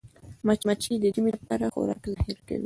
مچمچۍ 0.47 0.95
د 0.99 1.05
ژمي 1.15 1.31
لپاره 1.37 1.71
خوراک 1.73 2.03
ذخیره 2.13 2.41
کوي 2.47 2.59